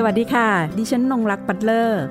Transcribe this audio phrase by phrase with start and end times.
[0.00, 0.48] สวัสดีค่ะ
[0.78, 2.02] ดิฉันนงรักปัตเลอร์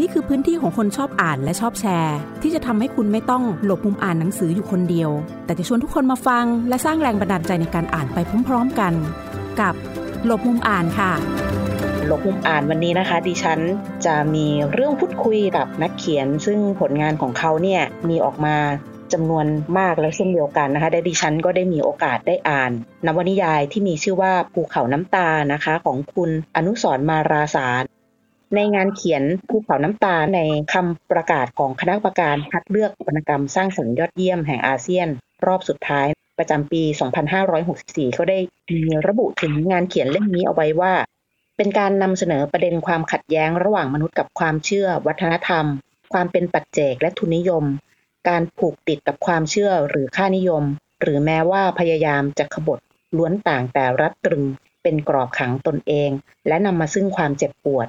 [0.00, 5.10] นี่คือพื้นที่ของคนชอบอ่านและชอบแชร์ ที่จะทำให้คุณไม่ต้องหลบมุมอ่านหนังสืออยู่คนเดียว
[5.44, 8.92] แต่จะชวนทุกคนมาฟัง และสร้างแรงบันดาลใจในการอ่านไปพร้อมๆกัน
[9.60, 9.74] กับ
[10.26, 11.12] หลบมุมอ่านค่ะ
[12.06, 13.60] หลบมุมอ่านวันนี้นะคะ ดิฉัน
[14.06, 18.56] จะมีเรื่องพูดคุยกับนักเขียน ซึ่งผลงานของเขาเนี่ยมีออกมา
[19.12, 19.46] จำนวน
[19.78, 22.72] มากแล้วเช่นเดียวกันนะคะได้ดิฉันก็ได้มีโอกาสได้อ่าน
[23.06, 27.82] นวนิยายที่มีชื่อว่าภูเขาน้ำตานะคะ ของคุณอนุสรมาราสาร
[28.54, 30.40] ในงานเขียนภูเขาน้ำตาใน
[30.72, 35.08] คำประกาศของคณะกรรมการคัดเลือกวรรณกรรมสร้างสรรค์ยอดเยี่ยมแห่งอาเซียน
[35.46, 36.06] รอบสุดท้าย
[36.38, 36.82] ประจำปี
[37.48, 38.38] 2564 เขาได้
[38.74, 40.94] มีระบุถึงงานเขียนเล่มนี้เอาไว้ว่า
[41.56, 45.64] เป็นการนำเสนอประเด็นความขัดแย้งระหว่างมนุษย์กับความเชื่อ วัฒนธรรม
[46.12, 47.64] ความเป็นปัจเจกและทุนนิยม
[48.28, 50.64] การผูกติดกับความเชื่อหรือค่านิยม
[51.00, 52.78] หรือแม้ว่าพยายามจะขบฏ
[53.16, 54.44] ล้วนต่างแต่รัดตรึง
[54.82, 56.10] เป็นกรอบขังตนเอง
[56.48, 57.86] และนำมาซึ่งความเจ็บปวด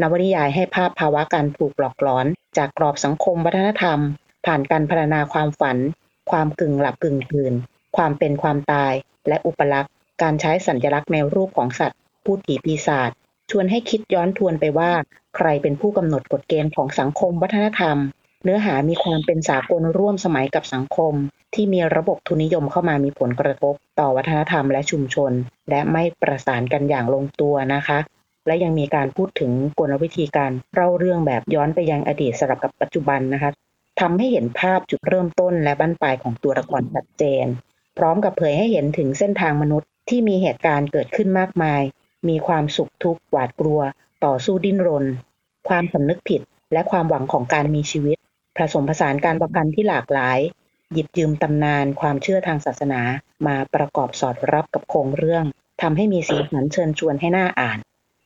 [0.00, 3.98] นวนิยายให้ภาพภาวะการถูกหลอกหลอน จากกรอบสังคมวัฒนธรรม
[4.46, 5.78] ผ่านการพัฒนาความฝัน
[6.30, 7.52] ความกึ่งหลับกึ่งตื่น
[7.96, 8.92] ความเป็นความตาย
[9.28, 13.10] และอุปลักษณ์ การใช้สัญลักษณ์ในรูปของสัตว์ พูดผีปีศาจ
[13.50, 14.92] ชวนให้คิดย้อนทวนไปว่า
[15.36, 17.96] ใครเป็นผู้กำหนดกฎเกณฑ์ของสังคมวัฒนธรรม
[18.46, 21.14] เนื้อหามีความเป็นสากลร่วมสมัยกับสังคม
[21.54, 25.32] ที่มีระบบทุนนิยมเข้ามามีผลกระทบ ต่อวัฒนธรรมและชุมชน
[25.70, 27.98] และไม่ประสานกันอย่างลงตัวนะคะ
[28.46, 33.50] และยังมีการพูดถึงกลวิธีการเล่าเรื่องแบบย้อนไปยังอดีตสลับกับปัจจุบันนะคะ
[34.00, 37.46] ทำให้เห็นภาพจุดเริ่มต้นและบั้นปลายของตัวละครชัดเจน
[37.98, 41.82] พร้อมกับเผยให้เห็นถึงเส้นทางมนุษย์ที่มีเหตุการณ์เกิดขึ้นมากมาย
[42.28, 43.80] มีความสุขทุกข์หวาดกลัว
[44.24, 45.04] ต่อสู้ดิ้นรน
[45.68, 46.40] ความสำนึกผิด
[46.72, 48.16] และความหวังของการมีชีวิต
[48.56, 50.38] ผสมผสานการประพันธ์ที่หลากหลาย
[50.92, 53.00] หยิบยืมตำนานความเชื่อทางศาสนา
[53.46, 55.44] มาประกอบสอดรับกับโครงเรื่อง
[55.82, 57.78] ทำให้มีสีสันเชิญชวนให้หน่าอ่าน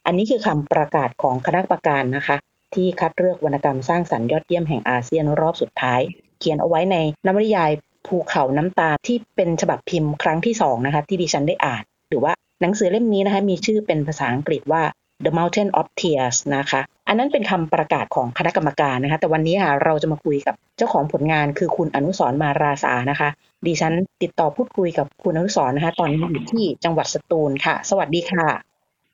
[0.06, 2.36] อันนี้คือคำประกาศของคณะกรรมการนะคะ
[2.74, 6.00] ที่คัดเลือกวรรณกรรมสร้างสรรค์ยอดเยี่ยมแห่งอาเซียนรอบสุดท้าย
[6.38, 6.96] เขียนเอาไว้ใน
[7.26, 7.70] นวนิยาย
[8.06, 14.82] ภูเขาน้ำตาที่เป็นฉบับพิมพ์ครั้งที่สองนะคะที่ดิฉันได้อ่าน หรือว่าหนังสือเล่มนี้นะคะมีชื่อเป็นภาษาอังกฤษว่า
[15.24, 23.28] The Mountain of Tears นะคะ อันนั้นเป็นคำประกาศของคณะกรรมการนะคะ แต่วันนี้ค่ะเราจะมาคุยกับเจ้าของผลงานคือคุณอนุสรมาราสานะคะ
[23.66, 23.92] ดิฉัน
[24.22, 28.46] ติดต่อพูดคุยกับคุณอนุสรนะคะ ตอนนี้อยู่ที่จังหวัดสตูลค่ะ สวัสดีค่ะ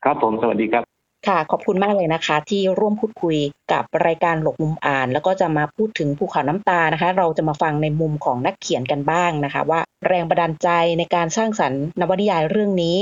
[0.04, 0.84] ครับผมสวัสดีครับ
[1.26, 3.36] ค่ะขอบคุณมากเลยนะคะ ที่ร่วมพูดคุย
[3.72, 12.98] กับรายการหลบมุมอ่าน แล้วก็จะมาพูดถึงภูเขาน้ำตานะคะ เราจะมาฟังในมุมของนักเขียนกันบ้างนะคะ ว่าแรงบันดาลใจในการสร้างสรรค์นวนิยายเรื่องนี้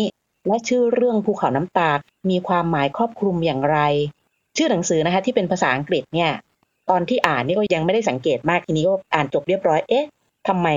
[0.47, 1.91] และชื่อเรื่องภูเขาน้ำตา
[2.31, 3.79] มีความหมายครอบคลุมอย่างไร
[4.57, 6.31] ชื่อหนังสือนะคะที่เป็นภาษาอังกฤษเนี่ย
[6.91, 10.09] ตอนที่อ่านนี่ก็ยังไม่ได้สังเกตมากทีนี้ก็อ่านจบเรียบร้อย เอ๊ะ
[10.49, 10.69] ทำไม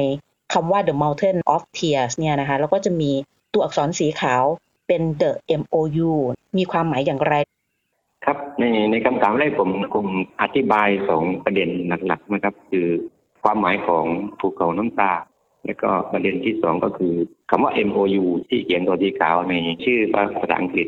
[0.53, 3.11] คำว่า The Mountain of Tears เนี่ยนะคะ แล้วก็จะมี
[3.53, 4.43] ตัวอักษรสีขาว
[4.87, 5.31] เป็น The
[5.61, 6.11] MOU
[6.57, 7.33] มีความหมายอย่างไร
[8.25, 10.05] ครับในในคำถามแรกผมคง
[10.41, 11.69] อธิบายสองประเด็น
[12.07, 12.87] หลักๆนะครับ คือ
[13.43, 14.05] ความหมายของ
[14.39, 15.11] ภูเขาน้ำตา
[15.65, 17.13] แล้วก็ประเด็นที่สองก็คือ
[17.49, 19.53] คำว่า MOU ที่เขียนตัวที่ขาวใน
[19.83, 20.87] ชื่อภาษาอังกฤษ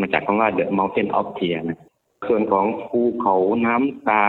[0.00, 1.80] มาจากคำว่า The Mountain of Tears นะ
[2.28, 3.34] ส่วนของภูเขา
[3.66, 4.26] น้ำตา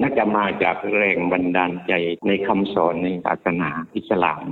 [0.00, 1.92] น่าจะมาจากแรงบันดาลใจ
[2.26, 4.42] ในคำสอนในศาสนาอิสลาม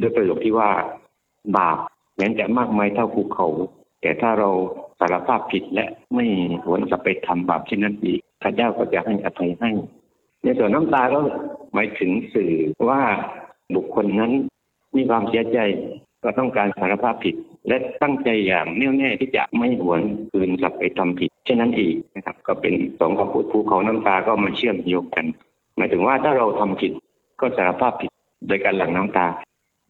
[0.00, 0.70] ด้วยประโยคที่ว่า
[1.56, 1.78] บาป
[2.16, 3.46] แม้จะมากมายเท่าภูเขา
[4.00, 4.50] แต่ถ้าเรา
[4.98, 6.26] สารภาพผิดและไม่
[6.64, 9.70] หวนกลับไปทำบาปเช่นนั้นอีกพระเจ้าก็จะให้อภัยให้
[10.42, 11.18] ในส่วนน้ำตาก็
[11.74, 12.52] หมายถึงสื่อ
[12.88, 13.02] ว่า
[13.76, 14.32] บุคคลนั้น
[14.96, 15.58] มีความเสียใจ
[16.24, 17.34] ก็ต้องการสารภาพผิด
[17.68, 20.00] และตั้งใจอย่างแน่วแน่ที่จะไม่หวน
[20.30, 25.26] คืนกลับไปทำผิดเช่นนั้นอีกนะครับ ก็เป็นสองคำพูดภูเขาน้ำตาก็มาเชื่อมโยงกัน
[25.76, 26.92] หมายถึงว่าถ้าเราทำผิด
[27.40, 28.10] ก็สารภาพผิด
[28.46, 29.26] โดยการหลั่งน้ำตา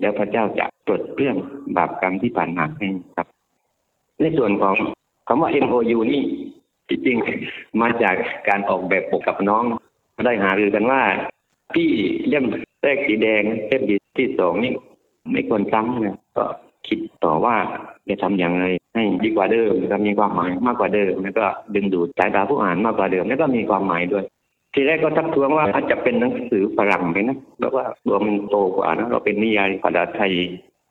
[0.00, 1.36] แล้วพระเจ้าจะปลดเปลื้อง
[1.76, 3.26] บาปกรรมที่ผ่านมาให้ครับ
[4.20, 4.74] ในส่วนของ
[5.28, 6.22] คำว่า MOU นี่
[6.88, 8.16] จริงๆมาจาก
[8.48, 9.64] การออกแบบปกกับน้อง
[10.26, 11.02] ได้หารือกันว่า
[11.74, 11.88] พี่
[12.28, 12.44] เล่ม
[12.82, 13.82] แรกสีแดงเล่ม
[14.18, 14.72] ที่สองนี่
[15.32, 16.44] ไม่ควรซ้ำนะก็
[16.86, 17.56] คิดต่อว่า
[18.08, 24.24] จะทำอย่างไรให้ดีกว่าเดิมแล้วมีความหมายมากกว่าเดิม แล้วก็ดึงดูดสายตาผู้อ่านมากกว่าเดิม แล้วก็มีความหมายด้วย
[24.74, 30.32] ทีแรกก็ทักท้วงว่าอาจจะเป็นหนังสือฝรั่งไปนะเพราะว่าตัวมันโตกว่านะเราเป็นนิยายภาษาไทย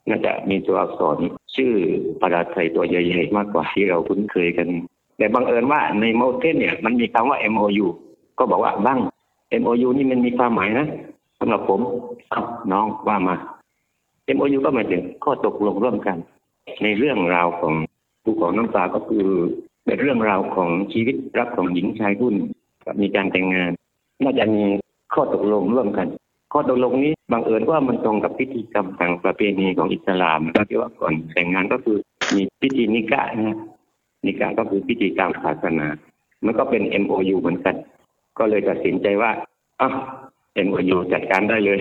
[0.10, 1.18] น่าจะมีตัวอักษร
[1.56, 1.74] ชื่อ
[2.22, 4.68] ภาษาไทยตัวใหญ่ๆมากกว่าที่เราคุ้นเคยกัน
[5.18, 7.88] แต่บังเอิญว่าในโมเทนเนี่ยมันมีคำว่า MOU
[8.38, 9.00] ก็บอกว่าบ้าง
[9.62, 10.88] MOU นี่มันมีความหมายนะ
[11.40, 11.82] สำหรับผม
[12.72, 13.36] น้องว่ามา
[14.36, 16.18] MOU ก็หมายถึงข้อตกลงร่วมกัน
[16.84, 17.74] ในเรื่องราวของ
[18.24, 19.26] ภูเขาน้ำตาก็คือ
[19.86, 22.36] เป็นเรื่องราวของชีวิตรักของหญิงชายรุ่น
[23.02, 23.72] มีการแต่งงาน
[24.24, 24.64] น่าจะมี
[25.14, 26.08] ข้อตกลงร่วมกัน
[26.54, 31.98] ข้อตกลงนี้บังเอิญว่ามันตรงกับพิธีกรรมทางประเพณีของอิสลามก็คือว่าก่อนแต่งงานก็คือ
[32.36, 33.58] มีพิธีนิกะนะ
[34.26, 35.88] นิกาก็คือพิธีกรรมศาสนา
[36.46, 37.76] มันก็เป็น MOU เหมือนกัน
[38.38, 39.32] ก็เลยตัดสินใจว่า
[39.82, 39.90] อะ
[40.68, 41.80] MOU จัดการได้เลย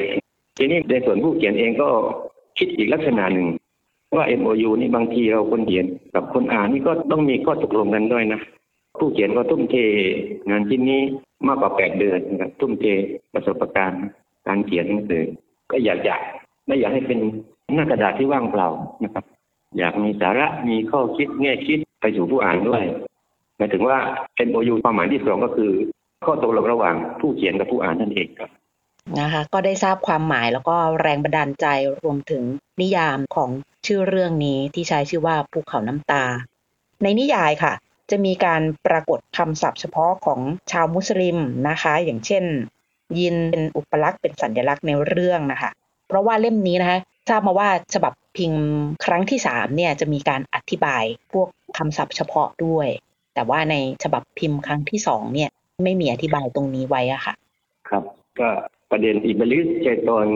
[0.57, 1.89] ทีนี้ในส่วนผู้เขียนเองก็
[2.59, 3.47] คิดอีกลักษณะหนึ่ง
[4.17, 8.41] ว่า MOU นี่บางทีเราคนเขียนกับคนอ่านนี่ก็ต้องมีข้อตกลงกันด้วยนะ
[8.99, 9.77] ผู้เขียนก็ทุ่มเท
[10.51, 11.01] งานชิ้นนี้
[11.47, 12.85] มากกว่าแปดเดือนนะครับทุ่มเท
[13.35, 14.03] ประสบการณ์
[14.47, 15.25] การเขียนหนังสือ
[15.71, 16.15] ก็อยากจะ
[16.67, 17.19] ไม่อยากให้เป็น
[17.75, 18.69] หน้ากระดาษที่ว่างเปล่า
[19.05, 19.25] นะครับ
[19.79, 22.83] อยากมีสาระมีข้อคิดแง่คิดไปสู่ผู้อ่านด้วย
[23.57, 23.99] หมายถึงว่า
[24.49, 25.71] MOU ความหมายที่สองก็คือ
[26.27, 28.51] ข้อตกลงระหว่างผู้เขียนกับผู้อ่านนั่นเองครับ
[29.21, 31.67] นะคะก็ได้ทราบความหมายแล้วก็แรงบันดาลใจ
[32.03, 32.43] รวมถึง
[32.81, 33.51] นิยามของ
[33.87, 36.25] ชื่อเรื่องนี้ที่ใช้ชื่อว่าภูเขาน้ำตา
[37.03, 37.73] ในนิยายค่ะ
[38.11, 40.41] จะมีการปรากฏคำศัพท์เฉพาะของ
[40.73, 41.39] ชาวมุสลิม
[41.69, 42.45] นะคะ อย่างเช่น
[43.19, 45.71] ยินเป็นอุปลักษณ์เป็นสัญลักษณ์ในเรื่องนะคะ
[46.09, 48.65] เพราะว่าเล่มนี้นะคะทราบมาว่าฉบับพิมพ์
[49.05, 52.89] ครั้งที่สามเนี่ยจะมีการอธิบายพวกคำศัพท์เฉพาะด้วย
[53.35, 55.51] แต่ว่าในฉบับพิมพ์ครั้งที่สองเนี่ย
[55.85, 57.35] ไม่มีอธิบายตรงนี้ไว้อะค่ะ
[57.89, 58.03] ครับ
[58.41, 58.51] ก็
[58.91, 60.27] ประเด็นอิบลิสเจตอน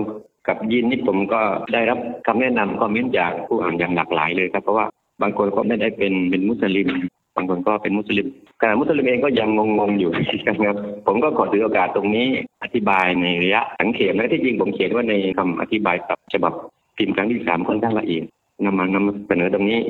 [0.48, 1.40] กับยินนี่ผมก็
[1.72, 4.86] ได้รับคำแนะนำคอมเมนต์จากผู้อ่านอย่างหลากหลายเลยครับเพราะว่า
[5.22, 6.88] บางคนก็ไม่ได้เป็นเป็นมุสลิม
[7.36, 8.26] บางคนก็เป็นมุสลิม
[8.60, 10.10] ขณะมุสลิมเองก็ยังงงๆอยู่
[10.46, 10.76] นะครับ
[11.06, 12.26] ผมก็ขอถือโอกาสตรงนี้
[12.62, 16.52] อธิบายในระยะสังเขปและที่จริงผมเขียนว่าในคำอธิบายกับฉบับ
[16.96, 18.24] พิมพ์ครั้งที่สามค่อนข้างละเอียด
[18.64, 19.80] นำมานำเสนอตรงนี้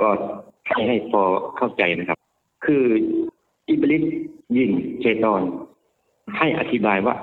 [0.00, 0.08] ก็
[0.68, 1.22] ให้ให้พอ
[1.56, 2.18] เข้าใจนะครับ
[2.64, 2.84] คือ
[3.68, 4.02] อิบลิส
[4.56, 5.42] ยินเชตอน
[6.36, 7.14] ให้อธิบายว่า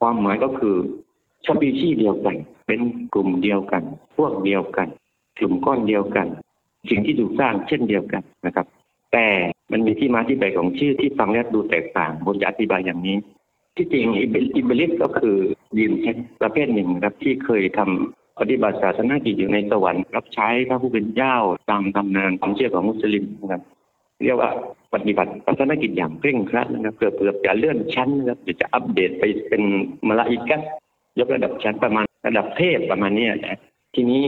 [0.00, 0.76] ความหมายก็คือ
[1.46, 2.80] สปีชีส์เดียวกัน เป็น
[3.14, 3.82] กลุ่มเดียวกัน
[4.16, 4.88] พวกเดียวกัน
[5.38, 6.26] กลุ่มก้อนเดียวกัน
[6.90, 8.66] สิ่งที่ถูกสร้างเช่นเดียวกันนะครับ
[9.12, 9.26] แต่
[9.72, 13.16] มันมีที่มาที่ไปของชื่อที่ฟังแล้วดูแตกต่างผมจะอธิบายอย่างนี้
[13.76, 15.36] ที่จริงอิบลิสก็คือ
[15.78, 15.92] ยิน
[16.42, 21.36] ประเภทหนึ่งครับที่เคยทำปฏิบัติศาสนากิจอยู่ในสวรรค์รับใช้พระผู้เป็นเจ้า
[21.70, 23.62] ตามตำนานความเชื่อของมุสลิมนะครับ
[24.24, 24.50] เรียกว่า
[24.94, 29.62] ปฏิบัติศาสนกิจอย่างเคร่งครัดนะครับเพื่อเพื่อจะเลื่อนชั้นนะครับจะอัปเดตไปเป็น
[30.08, 30.62] มลาอิกัส
[31.18, 33.58] ยกระดับชั้นประมาณระดับเทพประมาณนี้นะ
[33.94, 34.22] ทีนี้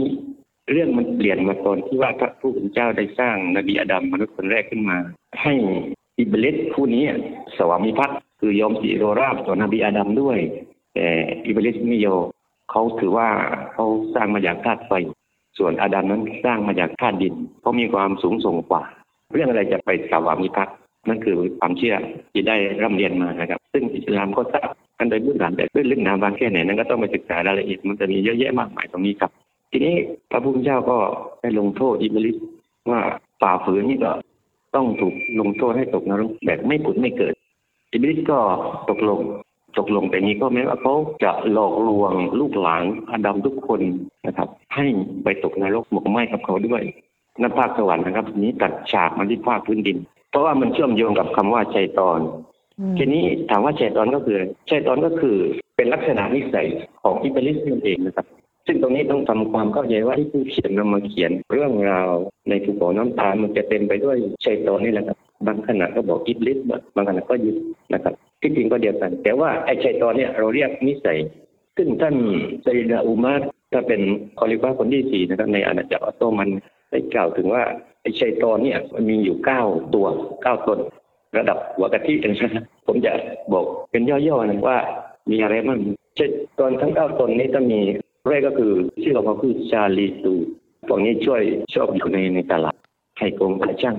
[0.72, 4.98] เรื่องมันเปลี่ยนมาตอนที่ว่าพระผู้เป็นเจ้าได้สร้างนบีอาดัมมนุษย์คนแรกขึ้นมา
[5.42, 5.54] ให้
[6.18, 7.04] อิบลิสผู้นี้
[7.56, 10.38] สวามิภักดิ์คือยอมสีโรราบต่อนบีอาดัมด้วย
[10.94, 11.06] แต่
[11.46, 12.24] อิบลิสไม่ยอม
[12.70, 13.28] เขาถือว่า
[13.72, 14.92] เขาสร้างมาจากธาตุไฟ
[15.58, 18.82] ส่วนอาดัมนั้นสร้างมาจากธาตุดินเขามีความสูงส่งกว่า
[19.32, 20.76] เรื่องอะไรจะไปสวามิภักดิ์
[21.08, 21.94] นั่นคือความเชื่อ
[22.32, 29.30] ที่ได้ร่ำเรียนมานะครับ ซึ่งอิสลามก็ทราบกันโดยพื้นฐานแต่ด้วยลึกหนาบางแค่ไหนนั้นก็ต้องไปศึกษารายละเอียดมันจะมีเยอะแยะมากมายตรงนี้ครับ
[29.70, 29.94] ทีนี้
[30.30, 30.98] พระพุทธเจ้าก็
[31.40, 32.36] ได้ลงโทษอิบลิส
[32.90, 33.00] ว่า
[33.40, 34.12] ฝ่าฝืนนี่ก็
[34.74, 37.34] ต้องถูกลงโทษให้ตกนรกแบบไม่ผุดไม่เกิด
[37.92, 38.38] อิบลิสก็
[38.90, 39.20] ตกลง
[39.78, 40.94] ตกลงแต่นี้ก็แม้ว่าเขา
[41.24, 43.80] จะหลอกลวงลูกหลานอดัมทุกคน
[44.26, 44.86] นะครับ ให้
[45.22, 46.82] ไปตกนรกหมกไหมกับเขาด้วย
[47.40, 49.98] นั่นภาคสวรรค์นะครับนี้ตัดฉากมาที่ภาคพื้นดิน
[50.30, 52.20] เพราะว่ามันเชื่อมโยงกับคำว่าชัยตอน
[52.98, 54.38] ทีนี้ถามว่าชัยตอนก็คือ
[54.70, 55.36] ชัยตอนก็คือ
[55.76, 56.66] เป็นลักษณะนิสัย
[57.02, 58.26] ของอิบลิสนั่นเองนะครับ
[58.66, 62.10] ซึ่งตรงนี้ต้องทำความเข้าใจว่าที่ผู้เขียนนำมาเขียนเรื่องราว
[62.48, 66.58] ในภูเขาน้ำตาลมันจะเต็มไปด้วยชัยตอนนี่แหละครับบางขณะก็บอกอิบลิส
[66.96, 67.56] บางขณะก็ยึด
[67.92, 71.18] นะครับที่จริงก็เดียวกัน แต่ว่าไอ้ชัยตอนเนี่ยเราเรียกนิสัย
[71.76, 72.14] ซึ่งท่าน
[72.62, 74.00] ไซดาอุมาร์ถ้าเป็น
[74.38, 76.48] คอลิฟ้าคนที่สี่นะครับในอาณาจักรออตโตมัน
[76.90, 77.62] ได้กล่าวถึงว่า
[78.02, 79.62] ไอ้ชัยตอนเนี่ยมันมีอยู่เก้า
[79.94, 80.06] ตัว
[80.42, 80.78] เก้าตน
[81.38, 82.50] ระดับหัวกะทินะครับ
[82.86, 83.12] ผมจะ
[83.52, 84.78] บอกเป็นย่อๆนะว่า
[85.30, 85.78] มีอะไรบ้าง
[86.18, 87.80] ชัยตอนทั้งเก้าตนนี้จะมี
[88.28, 90.34] แรกก็คือชื่อของเขาคือชาลีตู
[90.88, 91.42] พวกนี้ช่วย
[91.74, 92.76] ชอบอยู่ในในตลาด
[93.18, 93.96] ให้โกงค่าช่าง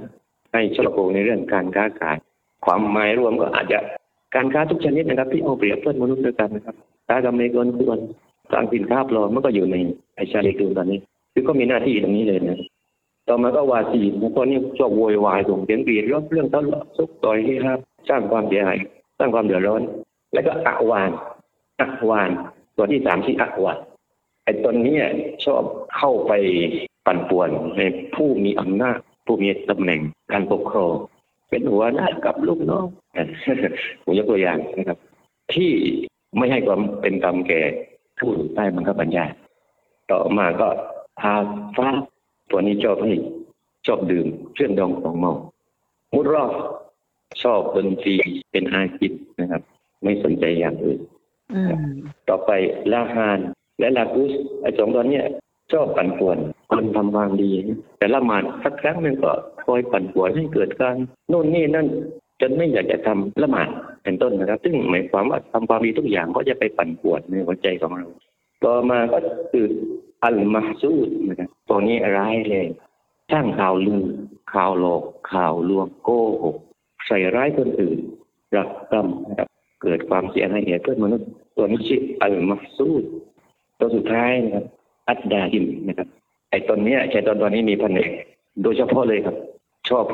[0.53, 2.17] ให้ช่อโกงในเรื่องการค้าขาย
[2.65, 3.79] ความหมายรวมก็อาจจะ
[4.35, 6.75] การค้าทุกชนิดนะครับ ที่เอาเปรียบเพื่อนมนุษย์ด้วยกันนะครับ
[7.07, 7.99] ค้ากับเมกนควร
[8.51, 9.75] สร้างสินค้าปลอมมันก็อยู่ใน
[10.15, 10.99] ไอชาลีตูตอนนี้
[11.33, 12.59] คือก็มีหน้าที่ตรงนี้เลยนะ
[13.29, 18.77] ต่อมาก็วาสีนะพวกนี้ชอบโวยวายส่งเสียงกรีดร้องเรื่องทะเลาะซุกต่อยให้ครับสร้างความเสียหาย
[19.17, 19.81] สร้างความเดือดร้อน
[20.33, 21.11] แล้วก็อะวาน
[21.79, 22.29] อะวาน
[22.75, 23.77] ตัวที่สามที่อะวาน
[24.43, 24.97] ไอ้ตนนี้
[25.45, 25.63] ชอบ
[25.97, 26.33] เข้าไป
[27.05, 27.81] ปั่นป่วนใน
[28.15, 30.93] ผู้มีอำนาจผู้มีตำแหน่งการปกครอง
[31.49, 32.85] เป็นหัวหน้ากับลูกน้อง
[34.03, 34.97] ผมยกตัวอย่างนะครับ
[35.53, 35.71] ที่
[36.37, 37.61] ไม่ให้ความเป็นธรรมแก่
[38.19, 39.25] ผู้ใต้บังคับบัญชา
[40.11, 40.67] ต่อมาก็
[41.19, 41.33] พา
[41.77, 41.89] ฟ้า
[42.51, 43.13] ตัวนี้ชอบให้
[43.85, 45.33] ชอบดื่มเครื่องดองของเมา
[46.13, 46.51] มุดรอบ
[47.43, 48.15] ชอบดนตรี
[48.51, 49.61] เป็นอาชีพนะครับ
[50.03, 50.99] ไม่สนใจอย่างอื่น
[51.53, 51.93] อืม
[52.29, 52.51] ต่อไป
[52.91, 53.39] ลาฮาน
[53.79, 55.25] และลากุสไอ้สองตัวเนี้ย
[55.71, 56.37] ชอบปั่นป่วน
[56.69, 57.51] คนทำความดี
[57.97, 59.31] แต่ละหมาดสักครั้งหนึ่งก็
[59.65, 60.95] คอยปั่นป่วนให้เกิดการ
[61.29, 61.87] โน่นนี่นั่น
[62.41, 63.69] จนไม่อยากจะทำละหมาด
[64.03, 68.07] เป็นต้นนะครับ ซึ่งหมายความว่าทำความดีทุกอย่างก็จะไปปั่นป่วนในหัวใจของเรา
[68.63, 69.19] ต่อมาก็
[69.51, 69.65] คือ
[70.25, 72.67] อัลมาซูดนะครับตัวนี้ร้ายเลย
[73.31, 74.03] สร้างข่าวลือ
[74.53, 76.09] ข่าวหลอกข่าวลวงโก
[76.43, 76.57] หก
[77.07, 77.99] ใส่ร้ายคนอื่น
[78.55, 79.47] รักกรรมนะครับ
[79.81, 83.03] เกิดความเสียหายแก่เพื่อนมนุษย์ตัวนี้ชื่ออัลมาซูด
[83.79, 84.65] ตัวสุดท้ายนะครับ
[85.09, 86.07] อัดดาฮิมนะครับ
[86.49, 88.09] ไอ้ตอนเนี้ยชายตอนตอนนี้มีแผนก
[88.63, 89.35] โดยเฉพาะเลยครับ
[89.89, 90.05] ชอบ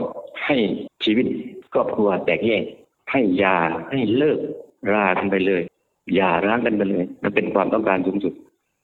[0.46, 0.58] ให้
[1.04, 1.26] ชีวิต
[1.74, 2.64] ครอบครัวแตกแยก
[3.12, 3.58] ให้ยา
[3.92, 4.40] ให้เลิก
[4.94, 5.62] รากันไปเลย
[6.16, 8.34] อย่าร้างกันไปเลย มันเป็นความต้องการสูงสุด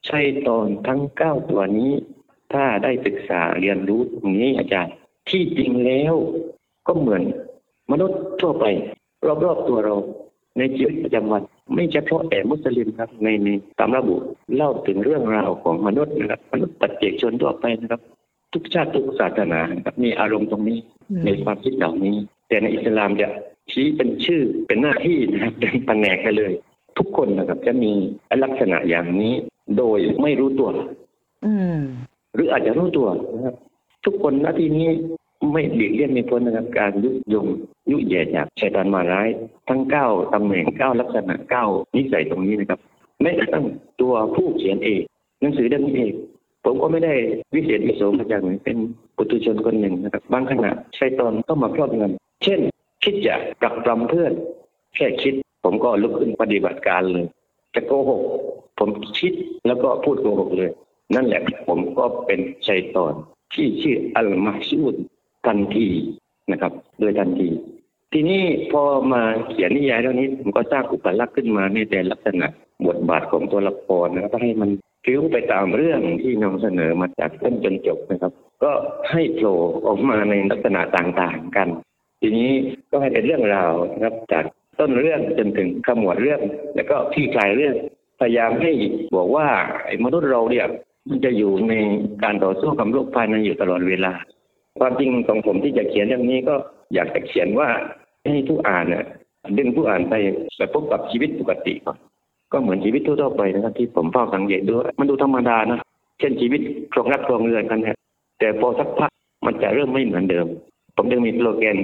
[0.08, 1.91] ใช่ตอนทั้งเก้าตัวนี้
[2.53, 4.93] ถ้าได้ศึกษาเรียนรู้ตรงนี้อาจารย์
[5.29, 6.13] ที่จริงแล้ว
[6.88, 7.24] ก็เหมือน
[7.91, 8.65] มนุษย์ทั่วไป
[9.46, 9.96] รอบๆตัวเรา
[10.58, 11.41] ในชีวิตประจำวัน
[11.74, 13.48] ไม่เฉพาะแต่มุสลิมครับ ในใน
[13.79, 14.15] ตามระบุ
[14.55, 18.01] เล่าถึงเรื่องราวของมนุษย์นะครับมนุษย์ปัจเจกชนทั่วไปนะครับ
[18.53, 20.79] ทุกชาติทุกศาสนาครับมีอารมณ์ตรงนี้
[21.25, 22.15] ในความคิดเหล่านี้
[22.48, 23.27] แต่ในอิสลามจะ
[23.72, 26.53] ชี้เป็นชื่อเป็นหน้าที่นะครับเป็นแผนกไปเลย
[26.98, 27.91] ทุกคนนะครับจะมี
[28.43, 29.34] ลักษณะอย่างนี้
[29.77, 30.69] โดยไม่รู้ตัว
[31.45, 31.79] อืม
[32.33, 33.55] หรืออาจจะรู้ตัวนะครับ
[34.05, 34.87] ทุกคนหน้าที่นี้
[35.51, 37.45] ไม่หลีกเลี่ยงไม่พ้นนะครับการยุยง
[37.91, 39.29] ยุแย่จากชัยตานมาร้าย
[39.69, 42.79] ทั้งเก้าตำแหน่งเก้าลักษณะเก้านิสัยตรงนี้นะครับ
[43.21, 43.65] แม้กระทั่ง
[44.01, 45.01] ตัวผู้เขียนเอง
[45.41, 46.13] หนังสือเล่มนี้เอง
[46.65, 47.13] ผมก็ไม่ได้
[47.55, 48.77] วิเศษวิโสมาจากไหนเป็น
[49.15, 52.59] ปุถุชนคนหนึ่งนะครับบางขณะชัยตอนก็มาครอบงำเช่น
[53.03, 54.33] คิดจะปรักปรำเพื่อน
[54.95, 57.25] แค่คิด ผมก็ลุกขึ้นปฏิบัติการเลย
[57.75, 58.21] จะโกหก
[58.83, 59.33] ผมคิด
[59.67, 60.71] แล้วก็พูดโกหกเลย
[61.15, 63.13] นั่นแหละผมก็เป็นชัยตอน
[63.53, 64.93] ที่ชื่ออัลมาชูด
[65.47, 65.88] ทันที
[66.51, 67.50] นะครับ โดยทันที
[68.13, 68.83] ทีนี้พอ
[69.13, 72.47] มาเขียนนิยายเรื่องนี้ผมก็สร้างอุปลักษณ์ขึ้นมาในแต่ลักษณะ
[72.88, 74.69] บทบาทของตัวละครนะครับให้มัน
[75.05, 78.31] ฟิ้วไปตามเรื่องที่นำเสนอมาจากต้นจนจบนะครับ
[78.63, 78.71] ก็
[79.11, 79.57] ให้โผล่
[79.88, 81.67] ออกมาในลักษณะต่างๆกัน
[82.21, 82.51] ทีนี้
[82.91, 84.45] ก็ให้เป็นเรื่องราวนะครับจาก
[84.79, 86.41] ต้นเรื่องจนถึงขมวดเรื่อง
[86.75, 87.75] แล้วก็คลี่คลายเรื่อง
[88.21, 88.71] พยายามให้
[89.15, 89.47] บอกว่า
[89.85, 90.65] ไอ้มนุษย์เราเนี่ย
[91.09, 91.73] มันจะอยู่ใน
[92.23, 94.13] การต่อสู้กับโลกภายในอยู่ตลอดเวลา
[94.79, 96.55] ความจริงของผมที่จะเขียนเรื่องนี้ก็
[96.93, 97.67] อยากจะเขียนว่า
[98.27, 99.03] ให้ผู้อ่านเนี่ย
[99.57, 100.13] ดึงผู้อ่านไป
[100.57, 101.97] ไปพบกับชีวิตปกติก่อน
[102.51, 105.79] ก็เหมือนชีวิตทั่วๆไปนะครับที่ผมเฝ้าสังเกตดูมันดูธรรมดานะ
[106.19, 106.61] เช่นชีวิต
[106.93, 107.97] ครองรักครองเรือนกันเนี่ย
[108.39, 109.11] แต่พอสักพัก
[109.45, 110.45] มันจะเริ่มไม่เหมือนเดิม
[110.95, 111.77] ผมจึงมีโลแกน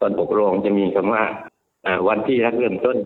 [0.00, 1.22] ตอนปกครองจะมีคำว่า
[1.86, 2.96] อ่าวันที่รักเริ่มต้น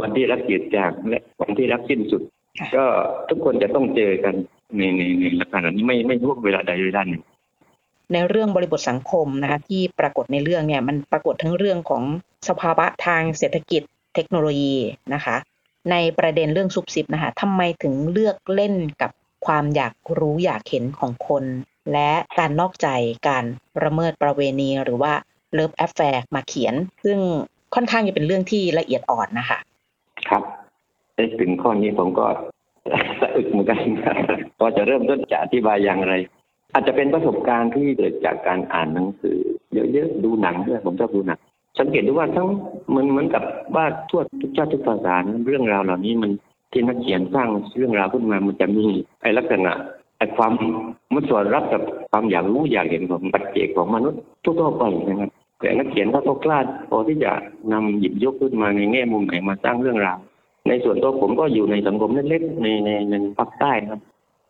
[0.00, 2.22] วันที่รักจืดจางและวันที่รักสิ้นสุด
[2.76, 2.84] ก็
[3.28, 4.34] ทุกคนจะต้องเจอกัน
[4.76, 7.22] ในในในลักษณะนี้ไม่ไม่ช่วงเวลาใดเวลาหนึ่ง
[8.12, 12.02] ในเรื่องบริบทสังคมนะคะที่ปรากฏในเรื่องเนี่ยมันปรากฏทั้งเรื่องของ
[12.48, 13.82] สภาวะทางเศรษฐกิจ
[14.14, 14.76] เทคโนโลยี
[15.14, 15.36] นะคะ
[15.90, 19.10] ในประเด็นเรื่องซุบซิบนะคะทำไมถึงเลือกเล่นกับ
[19.46, 21.44] ความอยากรู้อยากเห็นของคน
[21.92, 22.88] และการนอกใจ
[23.28, 23.44] การ
[23.84, 25.12] ละเมิดประเวณีหรือว่า
[25.52, 26.74] love affair มาเขียน
[27.04, 27.18] ซึ่ง
[27.74, 29.58] ค่อนข้างจะเป็นเรื่องที่ละเอียดอ่อนนะคะ
[30.30, 30.42] ครับ
[31.14, 32.26] ในถึงข้อนี้ผมก็
[33.20, 33.78] สะอึกเหมือนกัน
[34.60, 36.14] ว่าจะเริ่มต้นจะอธิบายอย่างไร
[36.72, 39.38] อาจจะเป็นประสบการณ์ที่เกิดจากการอ่านหนังสือ
[39.92, 41.38] เยอะๆดูหนังด้วยผมชอบดูหนัง
[41.78, 42.48] สังเกตดูว่าทั้ง
[42.94, 43.42] มันเหมือนกับ
[43.76, 45.14] ว่าทั่วทุกชาติทุกภาษา
[45.46, 46.30] เรื่องราวเหล่านี้มัน
[46.72, 48.84] ที่นักเขียนสร้างเรื่องราวขึ้นมามันจะมี
[49.22, 49.72] ไอ้ลักษณะ
[50.18, 50.52] ไอ้ความ
[51.14, 56.60] มันส่วนรับกับความอยากรู้อยากเห็นของปัจเจกของมนุษย์ทั่วๆไปนะครับ แต่นักเขียนเขาก็กล้า
[56.90, 57.32] พอที่จะ
[57.72, 60.18] นำหยิบยกขึ้นมาในแง่มุมไหนมาสร้างเรื่องราว
[60.68, 64.00] ในส่วนตัวผมก็อยู่ในสังคมเล็กๆในในในภาคใต้ครับ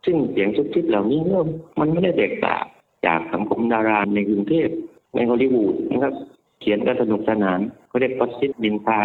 [0.05, 1.39] ซึ่งเสียงชุบชิบเหล่านี้ก็
[1.79, 2.63] มันไม่ได้แตกต่าง
[3.05, 4.69] จากสังคมดาราในกรุงเทพ
[5.15, 6.13] ในฮอลลีวูดนะครับ
[6.61, 8.99] เขียนก็สนุกสนานเขาเรียกปัสซิดนินทา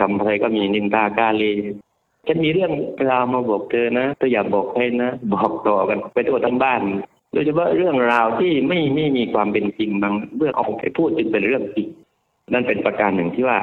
[0.00, 1.44] ทำอะไรก็มีนินทากาเล
[2.26, 2.72] ฉันมีเรื่อง
[3.10, 6.80] ราวมาบอกเธอนะเธออย่าบอกใครนะ บอกต่อกันไปทั่วทั้งบ้าน
[7.36, 11.88] ดยเฉพาะเรื่องราวที่ไม่ไม่มีความเป็นจริงบางเรื่องเอาไปพูดจึงเป็นเรื่องจริง
[12.52, 13.58] นั่นเป็นประการหนึ่งที่ว่า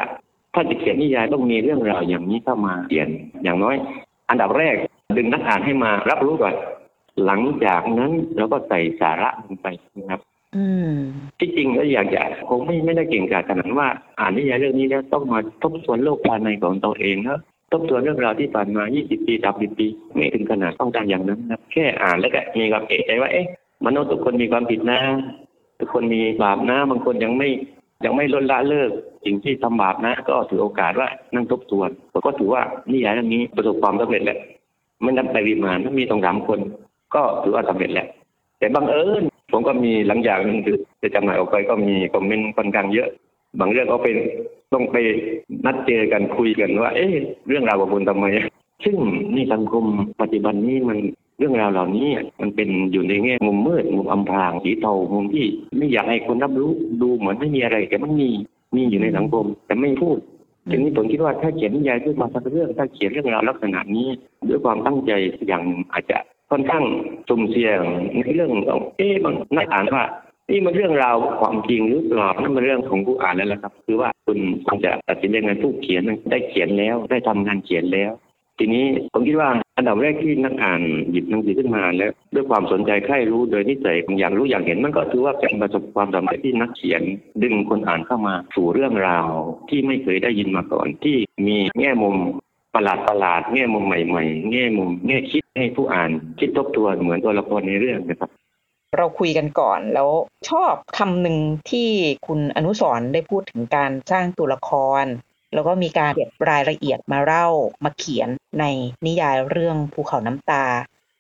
[0.53, 3.10] ถ้าจะเขียนนิยายต้องมีเรื่องราวอย่างนี้เข้ามาเขียน
[3.44, 3.75] อย่างน้อย
[4.30, 4.75] อันดับแรก
[5.18, 6.56] ดึงนักอ่านให้มารับรู้ก่อน
[7.25, 9.68] หลังจากนั้นเราก็ใส่สาระลงไป
[10.00, 10.22] นะครับ
[10.56, 10.96] อืม
[11.39, 13.88] ที่จริงก็อยากจะคงไม่ไม่ได้เก่งกาจขนาดว่า
[14.20, 17.39] อ่านนิยายเรื่องนี้แล้วต้องมาทบทวนโลกภายในของตัวเองแล้ว
[17.72, 23.46] ทบทวนเรื่องราวที่ผ่านมา 20 ปี 30 ปี ไม่ถึงขนาดต้องการอย่างนั้นนะครับแค่อ่านแล้วก็มีความเอะใจว่า เอ๊ะ
[23.86, 25.00] มนุษย์ทุกคนมีความผิดนะ
[25.80, 27.50] ทุกคนมีบาปนะ บางคนยังไม่
[28.06, 28.92] ยังไม่ลดละเลิก
[29.25, 32.62] สิ่งที่ทำบาปนะ ก็ถือโอกาสว่านั่งทบทวนผมก็ถือว่า
[32.92, 34.40] นิยายเรื่องนี้ประสบความสำเร็จแล้ว
[35.02, 36.60] ไม่นับปริมาณมีสองสามคน
[37.16, 38.08] ก็ถือว่าสำเร็จแล้ว
[38.60, 43.10] แต่บังเอิญผมก็มีหลังจากนังสือจะจำหน่ายออกไปก็มีคอมเมนต์ค่อนข้างเยอะ
[43.60, 44.16] บางเรื่องก็เป็น
[44.74, 44.98] ต้องไป
[45.66, 47.13] นัดเจอกันคุยกันว่า เอ๊ะ
[47.48, 48.25] เรื่องราวของคุณทำไม
[48.86, 48.98] ซึ่ง
[49.34, 49.86] ในสังคม
[50.22, 50.98] ปัจจุบันนี้มัน
[51.44, 52.08] รื่องราวเหล่านี้
[52.42, 55.46] มันเป็นอยู่ในแง่มุมมืดมุมอำพรางสีเทามุมที่
[55.78, 56.72] ไม่อยากให้คนรับรู้
[57.02, 58.30] ดูเหมือนไม่มีอะไร แต่มันมี
[58.76, 60.18] มีอยู่ในสังคม แต่ไม่พูด
[60.70, 64.08] ทีนี้ผมคิดว่าถ้าเขียนนิยายขึ้นมาสักเรื่อง ถ้าเขียนเรื่องราวลักษณะนี้
[64.50, 65.12] ด้วยความตั้งใจ
[65.48, 66.18] อย่างอาจจะ
[66.52, 66.84] ค่อนข้าง
[67.28, 67.80] สุ่มเสี่ยง
[68.20, 70.06] ในเรื่องของเอ๊ะบางนักอ่านว่า
[70.50, 78.12] นี่มันเรื่องราวความจริงหรือเปล่านั่นมันเรื่องของผู้อ่านแล้วล่ะครับ คือว่าคุณคงจะตัดสินได้ไงผู้เขียนได้เขียนแล้ว ได้ทำงานเขียนแล้ว
[78.60, 80.82] ทีนี้ผมคิดว่าอันดับแรกที่นักอ่าน
[81.12, 87.02] หยิบหนังสือขึ้นมาแล้วด้วยความสนใจใคร่รู้โดยนิสัยอยากรู้อยากเห็นมันก็ถือว่าเป็นประสบความสำเร็จที่นักเขียน
[87.44, 89.30] ดึงคนอ่านเข้ามาสู่เรื่องราว
[89.70, 91.18] ที่ไม่เคยได้ยินมาก่อนที่
[91.48, 92.16] มีแง่มุม
[92.76, 98.30] ประหลาดประหลาดแง่มุมใหม่ๆ แง่มุมแง่คิดให้ผู้อ่าน คิดทบทวนเหมือนตัวละครในเรื่องนะครับ
[98.98, 100.10] เราคุยกันก่อนแล้ว
[100.50, 101.38] ชอบคำหนึ่ง
[101.72, 101.90] ที่
[102.28, 104.72] คุณอนุสรได้พูดถึงการสร้างตัวละค
[105.04, 105.06] ร
[105.54, 107.48] แล้วก็มีการเก็บรายละเอียดมาเล่า
[107.84, 108.30] มาเขียน
[108.60, 108.66] ใน
[109.06, 110.66] นิยายเรื่องภูเขาน้ำตา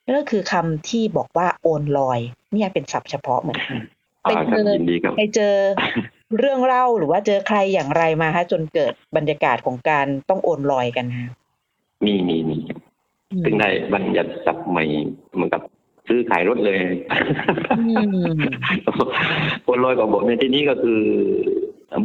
[0.05, 2.19] นั่นก็คือคำที่บอกว่าโอนลอย
[2.53, 3.77] นิยายเป็นศัพท์เฉพาะเหมือนกัน
[4.21, 5.55] ไปอ่าเจครับอยินดีครับไปเจอ
[6.39, 11.29] เรื่องเล่าหรือว่าเจอใครอย่างไรมาฮะจนเกิดบรรยากาศของการต้องโอนลอยกันฮะ
[12.05, 12.57] มีมีมี
[13.45, 14.83] ซึ่งได้บัญญัติศัพท์ใหม่
[15.33, 15.61] เหมือนกับ
[16.07, 16.77] ซื้อขายรถเลย
[17.79, 17.83] อื
[18.33, 18.35] ม
[19.65, 21.01] คนลอยของผมในที่นี้ก็คือ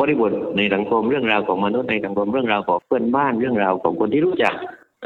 [0.01, 4.55] บริบทในสังคมเรื่องราวของมนุษย์ในสังคมเรื่องราวของเพื่อนบ้านเรื่องราวของคนที่รู้จัก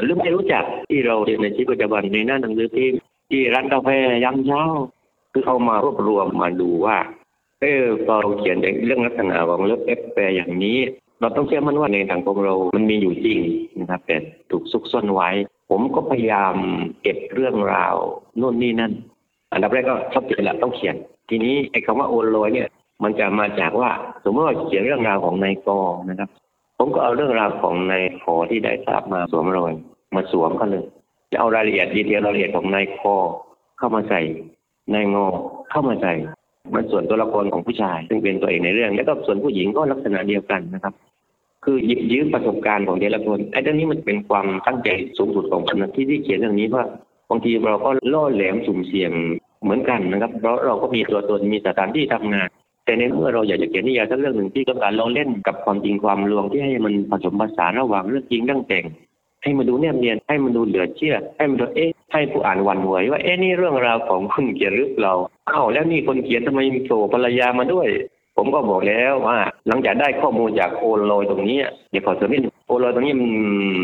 [0.01, 2.99] หรือไม่รู้จักที่เราเรียนในชีวิตประจำวันในหน้าหนังสือพิมพ์
[3.29, 3.89] ที่ร้านกาแฟ
[4.23, 4.63] ยามเช้า
[5.31, 6.97] คือเอามารวบรวมมาดูว่า
[7.61, 10.77] เออพอเราเขียนเรื่องลักษณะของ love affair อย่างนี้
[11.19, 13.39] เราต้องเชื่อมั่นว่าในสังคมเรามันมีอยู่จริง
[13.79, 14.17] นะครับแต่
[14.51, 15.29] ถูกซุกซ่อนไว้
[15.69, 16.55] ผมก็พยายาม
[17.01, 17.95] เก็บเรื่องราว
[18.37, 18.91] โน่นนี่นั่น
[19.53, 20.95] อันดับแรกก็ชอบเขียนแหละต้องเขียน
[21.29, 22.67] ทีนี้ไอ้คำว่าโอนลอยเนี่ย
[23.03, 23.89] มันจะมาจากว่า
[24.23, 25.79] สมมติว่าเขียนเรื่องราวของนายกอ
[26.09, 26.29] นะครับ
[26.77, 29.73] ผมก็เอาเรื่องราวของนายขอที่ได้ทราบมาสวมรอย
[30.15, 30.85] มาสวมกันเลย
[31.31, 33.15] จะเอารายละเอียดดีเทลรายละเอียดของนายคอ
[33.77, 34.21] เข้ามาใส่
[34.93, 35.25] นายงอ
[35.69, 36.13] เข้ามาใส่
[36.73, 40.93] มันส่วนตัวละครของผู้ชาย ซึ่งเป็นตัวเอกในเรื่อง แล้วก็ส่วนผู้หญิงก็ลักษณะเดียวกันนะครับ
[41.63, 46.83] คือหยิบยืมประสบการณ์ของแต่ละคนไอ้เรื่องนี้มันเป็นความตั้งใจสูงสุดของคนที่ที่เขียนเรื่องนี้ว่า
[47.29, 49.11] บางทีเราก็ล่อแหลมสุ่มเสี่ยง
[49.63, 52.49] เหมือนกันนะครับ เพราะเราก็มีตัวตนมีสถานที่ทำงาน
[52.85, 58.85] แต่ในเมื่อเราอยากจะเขียนนิยายสักเรื่องหนึ่งที่ต้องการเราเล่นกับความจริงความลวงที่ให้มันผสมผสานระหว่างเรื่องจริงเรื่องแต่ง
[59.43, 65.13] ให้มันดูแนบเนียนให้มันดูเหลือเชื่อ ให้มันดูเอ๊ะให้ผู้อ่านหวันไหวว่าเอ๊ะนี่เรื่องราวของคุณเขียนหรือเปล่า
[65.47, 67.87] เอ้าแล้วนี่คนเขียนทำไมมีโผล่ภรรยามาด้วย
[68.37, 71.59] ผมก็บอกแล้วว่า หลังจากได้ข้อมูลจากโอโลยตรงนี้
[71.91, 73.29] เดี๋ยวขอเสริมนิดนึงโอโลยตรงนี้มัน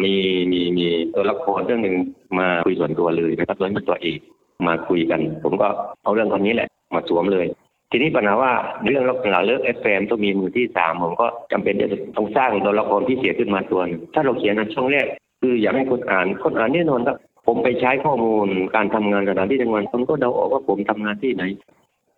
[0.03, 0.13] มี
[0.51, 0.85] มีมี
[1.15, 1.95] ตัวละครเรื่องหนึ่ง
[2.37, 4.19] มาคุยส่วนตัวเลยนะครับโดยเป็นตัวเอก
[4.67, 5.67] มาคุยกัน ผมก็
[6.03, 7.45] เอาเรื่องคนนี้แหละ มาสวมเลย
[7.91, 8.51] ทีนี้ปัญหาว่า
[8.85, 15.07] เรื่องลักษณะเลิกเอฟเมต้องมีมือที่สามผมก็จำเป็นจะต้องสร้างตัวละครพิเศษขึ้นมาตัวนึงถ้าเราเขียนในช่องแรก
[15.41, 21.43] คืออยากให้คนอ่านคนอ่านแน่นอนครับ ผมไปใช้ข้อมูลการทำงานสถานที่ทำงานคนก็เดาออกว่าผมทำงานที่ไหน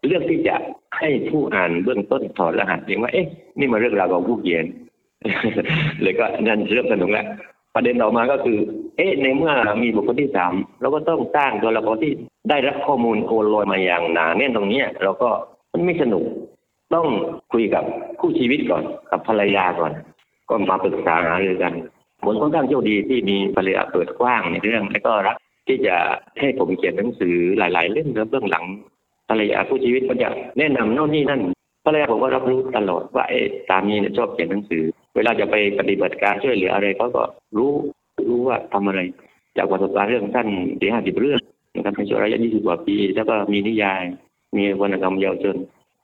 [0.08, 0.56] เลือกที่จะ
[0.98, 3.26] ให้ผู้อ่านเบื้องต้นถอดรหัสเองว่าเอ๊ะ
[3.60, 4.66] นี่มาเรื่องราวของผู้เขียน
[6.02, 7.26] เลยก็นั่นเริ่มสนุกแล้ว
[7.76, 8.58] ประเด็นต่อมาก็คือ
[8.98, 9.54] เอ๊ะ ในเมื่อ
[9.84, 12.12] มีบุคคลที่สามเราก็ต้องสร้างตัวละครที่
[12.50, 15.30] ได้รับข้อมูลโอนลอยมาอย่างหนาแน่นตรงเนี้ยเราก็
[15.74, 16.26] มันไม่สนุก
[16.94, 17.08] ต้อง
[17.54, 17.84] คุยกับ
[18.20, 19.92] คู่ชีวิตก่อน กับภรรยาก่อน
[20.50, 21.74] ก็มาปรึกษาหารือกัน
[22.24, 25.36] ผมค่อนข้างโชคดีที่มีภรรยาเปิดกว้างในเรื่อง และก็รัก
[25.68, 25.96] ที่จะ
[26.40, 28.66] ให้ผมเขียนหนังสือหลาย ๆ เล่มเบื้องหลัง
[29.30, 31.42] ภรรยาคู่ชีวิตก็จะแนะนำโน่นนี่นั่น
[31.86, 34.84] ภรรยาผมก็รับรู้ตลอดว่าเอ๊สามีเนี่ยชอบเขียนหนังสือ
[35.16, 37.24] เวลาจะไปปฏิบัติการช่วยเหลืออะไรเขาก็
[37.58, 37.72] รู้
[38.30, 39.00] รู้ว่าทำอะไร
[39.58, 40.48] จากประสบการณ์เรื่องสั้น
[40.80, 41.40] สี่ห้าสิบเรื่อง
[41.76, 44.04] นะครับในช่วงระยะยี่สิบกว่าปี แล้วก็มีนิยาย
[44.58, 45.56] มีวรรณกรรมเยาวชน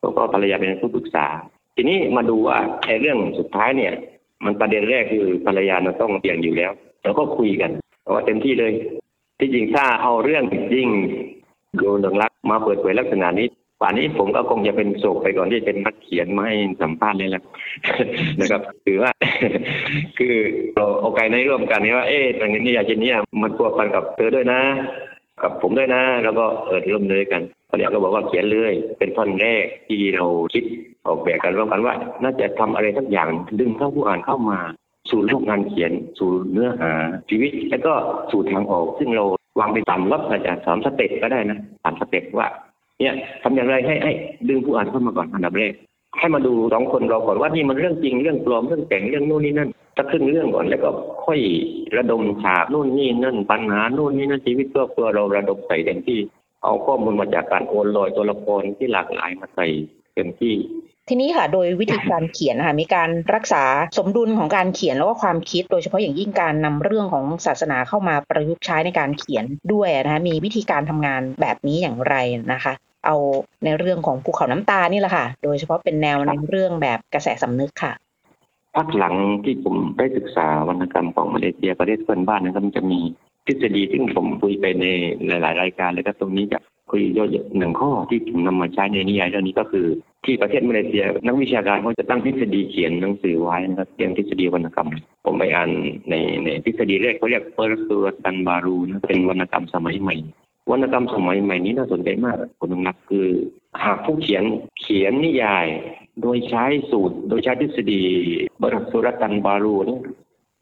[0.01, 1.27] แล้วก็ภรรยาเป็นผู้ปรึกษา
[1.75, 3.93] ทีนี้มาดูว่าไอ้เรื่องสุดท้ายเนี่ย
[4.45, 6.71] มันประเด็นแรกคือภรรยาเราต้องเปลี่ยนอยู่แล้ว
[7.03, 7.71] เราก็คุยกัน
[8.13, 8.73] ว่าเต็มที่เลย
[9.39, 10.89] ที่จริงถ้าเอาเรื่องจริง
[11.77, 13.47] โยนดงรักมาเปิดเผยลักษณะนี้
[13.81, 17.43] ป่านนี้ผมก็คงจะเป็นโศกไปก่อนที่เป็นนักเขียนมาให้สัมภาษณ์เลยแหละ
[18.39, 19.11] นะครับคือว่า
[20.17, 20.35] คือ
[20.75, 24.61] เราเอาไกในร่วมกันนี้ว่าเอ๊ะตรงนี้อย่ากจะเนี้มันพัวพันกับเธอด้วยนะ
[25.41, 30.63] กับผมด้วยนะ แล้วก็เออร่วมเลยกัน ภรรยาก็บอกว่าเขียนเลย เป็นท่อนแรกที่เราคิด
[31.07, 34.59] ออกแบบกันร่วมกันว่า น่าจะทำอะไรสักอย่างดึงเข้าผู้อ่านเข้ามา
[35.09, 36.91] สู่โลกงานเขียน สู่เนื้อหา
[37.29, 37.93] ชีวิต แล้วก็
[38.31, 39.23] สู่ทางออก ซึ่งเรา
[39.59, 42.47] วางไปตามรับอาจารย์สามสเต็ปก็ได้นะสามสเต็ปว่า
[42.99, 44.11] เนี่ยทำอย่างไรให้ให้
[44.49, 45.73] ดึงผู้อ่านเข้ามาก่อนอันดับแรก
[46.19, 50.89] ให้มาดูสองคนเราก่อนว่านี่มันเรื่องจริงเรื่องปลอมเรื่องแต่งเรื่องนู่นนี่นั่นสักครึ่งเรื่องก่อนแล้วก็
[51.25, 51.39] ค่อย
[51.97, 56.19] ระดมฉากนู่นนี่นั่นปัญหานู่นนี่นั่นชีวิตครอบครัวเราระดมใส่เต็มที่
[56.63, 59.67] เอาข้อมูลมาจากการโอนลอยตัวละครที่หลากหลายมาใส่
[60.13, 60.55] เต็มที่
[61.09, 63.63] ทีนี้ค่ะ โดยวิธีการเขียนนะคะมีการรักษา
[63.97, 72.15] สมดุลของการเขียนแล้วก็ความคิด โดยเฉพาะอย่างยิ่งการนำเรื่องของศาสนาเข้ามาประยุกต์ใช้ในการเขียนด้วยนะคะมีวิธีการทำงานแบบนี้อย่างไร
[72.53, 72.73] นะคะ
[73.05, 73.15] เอา
[73.63, 77.93] ในเรื่องของภูเขาน้ำตานี่แหละค่ะ โดยเฉพาะเป็นแนวในเรื่องแบบกระแสสำนึกค่ะ
[78.75, 82.99] พักหลังที่ผมได้ศึกษาวรรณกรรมของมาเลเซียประเทศเพื่อนบ้านนะครับมันจะมี
[83.47, 84.85] ทฤษฎีซึ่งผมคุยไปใน
[85.27, 86.59] หลาย ๆ รายการเลยครับตรงนี้จะ
[86.91, 89.87] คุยย่อยหนึ่งข้อที่ผมนำมาใช้ในนิยายเรื่องนี้ก็คือ
[90.25, 94.89] ที่ประเทศมาเลเซีย นักวิชาการเขาจะตั้งทฤษฎีเขียนหนังสือไว้นะครับเรื่องทฤษฎีวรรณกรรม
[95.25, 95.69] ผมไปอ่าน
[96.09, 100.15] ในในทฤษฎีแรกเขาเรียกเปอร์ซูรตันบารูนะเป็นวรรณกรรมสมัยใหม่
[100.71, 103.27] วรรณกรรมสมัยใหม่นี้น่าสนใจมากคุณนักคือ
[103.83, 104.43] หากผู้เขียน
[104.81, 105.67] เขียนนิยาย
[106.21, 108.01] โดยใช้สูตร โดยใช้ทฤษฎี
[108.59, 109.99] เปอร์ซูรตันบารูนี่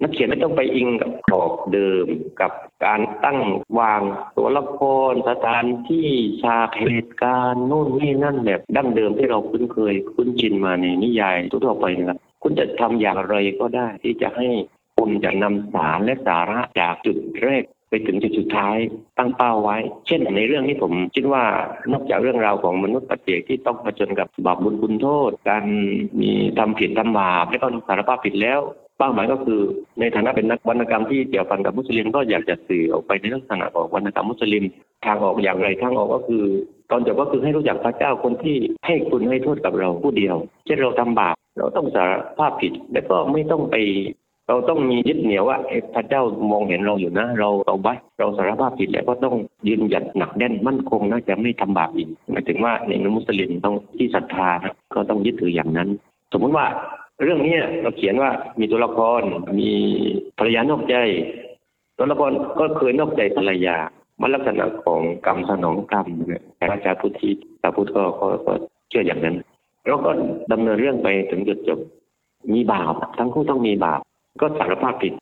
[0.06, 2.08] นักเขียนไม่ต้องไปอิงกับกรอบเดิม
[2.42, 2.52] กับ
[2.86, 3.40] การตั้ง
[3.80, 4.02] วาง
[4.38, 4.80] ตัวละค
[5.12, 6.10] รสถานที่
[6.44, 14.48] ฉากเหตุการณ์นู่นนี่นั่นแบบดั้งเดิมที่เราคุ้นเคยคุ้นชินมาในนิยายทั่วไปนะครับคุณจะทำอย่างไรก็ได้ที่จะให้
[14.98, 18.78] คุณจะนำสารและสาระจากจุดแรกไปถึงจุดสุดท้าย
[19.18, 21.44] ตั้งเป้าไว้ เช่นในเรื่องที่ผมคิดว่า
[21.92, 25.66] นอกจากเรื่องราวของมนุษย์ปัจเจกที่ต้องผจญกับบาปบุญคุณโทษ การ
[26.22, 28.62] มีทำผิดทำบาปและก็สารภาพผิดแล้ว
[28.98, 29.60] เป้าหมายก็คือ
[30.00, 34.64] ในฐานะเป็นนักวรรณกรรมที่เกี่ยวพันกับมุสลิมก็อยากจะสื่อออกไปในลักษณะของวรรณกรรมมุสลิม
[35.06, 36.44] ทางออกอย่างไรทางออกก็คือ
[36.92, 43.76] ตอนจบก็คือให้รู้จักพระเจ้าคนที่ให้คุณให้โทษกับเราผู้เดียว เช่นเราทำบาปเราต้องสารภาพผิดแล้วก็ไม่ต้องไป
[44.48, 45.58] เราต้องมียึดเหนี่ยวว่า
[45.96, 49.36] พระเจ้ามองเห็นเราอยู่นะ เราเอาไว้เราสารภาพผิดแล้วก็ต้อง
[49.68, 54.50] ยืนหยัดหนักแน่นมั่นคงนะจะไม่ทำบาปอีกหมายถึงว่าในมุสลิมต้องที่ศรัทธา
[54.94, 55.90] ก็ต้องยึดถืออย่างนั้น
[56.34, 56.66] สมมติว่า
[57.24, 59.22] เรื่องนี้เราเขียนว่ามีตัวละคร
[59.60, 59.72] มี
[60.38, 60.96] ภรรยานอกใจ
[61.98, 63.78] ตัวละครก็เคยนอกใจภรรยา
[64.22, 68.54] มันลักษณะของกรรมสนองกรรมเนี่ยอาจารย์พุทธิตาพุทธก็ก็ก็
[68.90, 69.36] เชื่ออย่างนั้น
[69.88, 70.12] เราก็
[70.52, 71.80] ดำเนินเรื่องไปถึงจุดจบ
[72.54, 74.02] มีบาปทั้งคู่ต้องมีบาป
[74.42, 75.14] ก็สารภาพผิด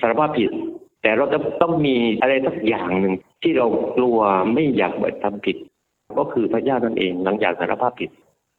[0.00, 0.50] สารภาพผิด
[1.02, 4.18] แต่เราจะต้องมีอะไรสักอย่างหนึ่งที่เรากลัว
[4.54, 5.56] ไม่อยากไปทำผิด
[6.18, 8.10] ก็คือพระเจ้านั่นเองหลังจากสารภาพผิด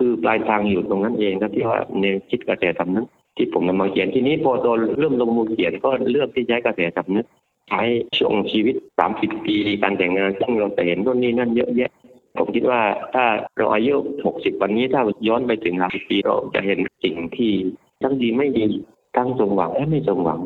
[0.03, 3.05] คือปลายทางอยู่ตรงนั้นเองครับที่ว่าในคิดกระแสสำนึก
[3.37, 7.25] ที่ผมนำมาเขียนทีนี้พอตอนเริ่มลงมือเขียนก็เลือกที่ใช้กระแสสำนึก
[7.69, 7.83] ใช้
[8.17, 11.91] ช่วงชีวิตสามสิบปีการแต่งงานซึ่งเราจะเห็นต้นนี้นั่นเยอะแยะ
[12.37, 12.81] ผมคิดว่า
[13.13, 13.25] ถ้า
[13.57, 17.51] เราอายุหกสิบวันนี้ถ้าย้อนไปถึงห้าสิบปีเราจะเห็นสิ่งที่
[18.03, 18.65] ทั้งดีไม่ดี
[19.15, 20.39] ทั้งสมหวังและไม่สมหวัง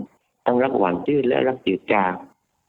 [0.45, 2.13] ทั้งรักหวานชื่นและรักจืดจาง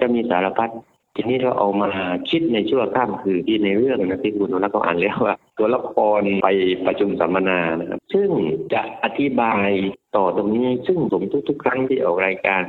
[0.01, 0.71] จะมีสารพัด
[1.17, 1.89] ทีนี้เราเอามา
[2.31, 6.49] คิดในชั่วข้ามคือที่ในเรื่องนะที่คุณนรักก็อ่านแล้วว่า ตัวละครไป
[6.87, 8.31] ประชุมสัมมนานะครับ ซึ่ง
[8.75, 9.69] จะอธิบาย
[10.17, 12.63] ต่อตรงนี้ซึ่งผมทุก ๆ ครั้งที่ออกรายการ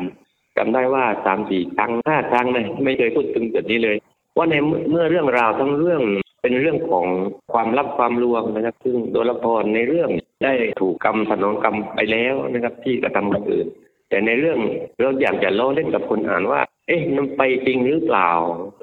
[0.57, 3.97] จำได้ว่าสามสี่ครั้งห้าครั้งนะไม่เคยพูดถึงจุดนี้เลย
[4.37, 4.55] ว่าใน
[4.91, 6.01] เมื่อเรื่องราวทั้งเรื่อง
[6.41, 7.05] เป็นเรื่องของ
[7.53, 10.09] ความลับความลวงนะครับ ซึ่งตัวละครในเรื่อง
[10.43, 13.67] ได้ถูกกรรมสนองกรรมไปแล้วนะครับ ที่กระทำกับอื่น
[14.09, 14.59] แต่ในเรื่อง
[14.99, 18.29] เราอยากจะล้อเล่นกับคนอ่านว่า เอ๊ะมันไปจริงหรือเปล่า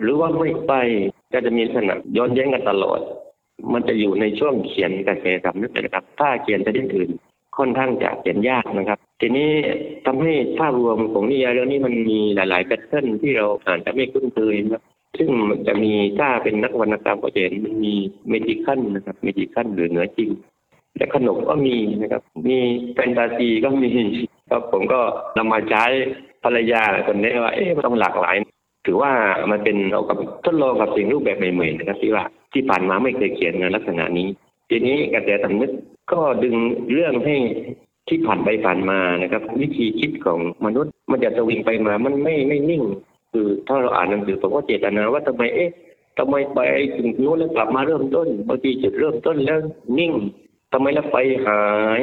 [0.01, 0.73] หรือว่าไม่ไป
[1.33, 3.01] ก็จะมีลักษณะย้อนแย้งกันตลอด
[3.73, 7.11] มันจะอยู่ในช่วงเขียนกระแสสำนึกนะครับ ถ้าเขียนประเด็นอื่น
[7.57, 9.51] ค่อนข้างจะเขียนยากนะครับ ทีนี้
[10.07, 14.83] ทำให้ภาพรวมของนิยายเรื่องนี้มันมีหลาย ๆ pattern ที่เราอ่านจะไม่คุ้นเคยนะครับ
[15.19, 15.31] ซึ่ง
[15.67, 17.95] จะมีถ้าเป็นนักวรรณกรรมก็จะเห็นมันมี
[18.29, 20.31] magical นะครับ magical หรือเหนือจริง
[20.97, 22.59] และขนบก็มีนะครับ มี
[22.95, 23.91] แฟนตาซีก็มี
[24.51, 25.01] ครับผมก็
[25.37, 25.85] นำมาใช้
[26.45, 28.37] ภรรยาคนนี้ว่าเอ๊ะมันต้องหลากหลาย
[28.87, 29.13] ถือว่า
[29.51, 34.29] มันเป็นเรากับทดลองกับสิ่งรูปแบบใหม่ๆนะครับที่ว่าที่ผ่านมาไม่เคยเขียนในลักษณะนี้
[34.71, 35.71] ทีนี้กระแสสำนึก
[36.13, 36.57] ก็ดึง
[36.93, 37.37] เรื่องให้
[38.09, 42.83] ที่ผ่านไปผ่านมานะครับ วิธีคิดของมนุษย์มันจะสวิงไปมามันไม่ไม่นิ่ง
[43.33, 45.71] คือถ้าเราอ่านหนังสือผมก็เจตนาว่าทำไมเอ๊ะ
[46.19, 46.61] ทำไมไป
[46.97, 49.59] ถึงโน้นแล้วกลับมาเริ่มต้นบางทีจุดเริ่มต้นแล้ว
[49.99, 50.13] นิ่ง
[50.73, 51.63] ทำไมแล้วไปหา
[52.01, 52.03] ย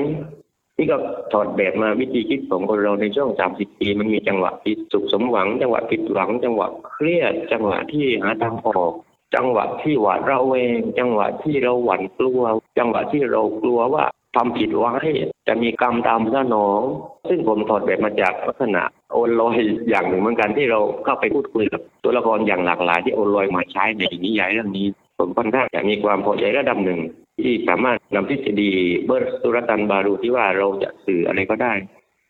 [0.82, 1.00] นี่ก็
[1.34, 8.94] ถอดแบบมาวิธีคิดของคนเราในช่วงสามสิบปี มันมีจังหวะที่สุขสมหวัง จังหวะผิดหวัง จังหวะเครียด จังหวะที่หาทางออก
[9.36, 12.42] จังหวะที่หวาดระแวง จังหวะที่เราหวั่นกลัว
[12.80, 14.94] จังหวะที่เรากลัวว่าทำผิดไว้
[15.48, 16.82] จะมีกรรมตามสนอง
[17.30, 19.58] ซึ่งผมถอดแบบมาจากลักษณะโอนลอย
[19.90, 24.88] อย่างหนึ่งเหมือนกันที่เราเข้าไปพูดคุยกับตัวละครอย่างหลากหลายที่โอนลอยมาใช้ในนิยายเรื่องนี้
[25.22, 27.00] ผมค่อนข้างจะมีความพอใจระดับหนึ่ง
[27.40, 28.72] ที่สามารถนำทฤษฎี
[29.06, 31.74] เบอร์สุรตันบารูที่ว่าเราจะสื่ออะไรก็ได้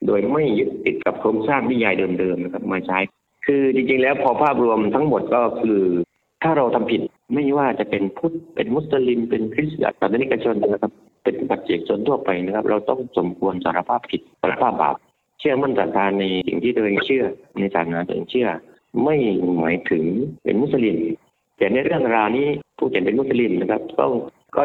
[0.08, 2.99] โดยไม่ยึดติดกับโครงสร้างนิยายเดิมๆนะครับมาใช้
[3.45, 5.82] คือจริงๆแล้วพอภาพรวมทั้งหมดก็คือ
[6.43, 7.01] ถ้าเราทำผิด
[7.34, 10.91] ไม่ว่าจะเป็นพุทธเป็นมุสลิม เป็นคริสต์ศาสนิกชนนะครับ
[11.23, 14.95] เป็นปัจเจกชนทั่วไปนะครับ เราต้องสมควรสารภาพผิดสารภาพบาป
[15.39, 17.23] เชื่อมั่นศรัทธาในสิ่งที่ตัวเองเชื่อ
[17.60, 18.47] ในศาสนาตัวเองเชื่อ
[19.04, 19.15] ไม่
[19.60, 20.04] หมายถึง
[20.43, 20.97] เป็นมุสลิม
[21.62, 22.47] แต่ในเรื่องราวนี้
[22.78, 24.12] ผู้เขียนเป็นมุสลิมนะครับต้อง
[24.56, 24.63] ก็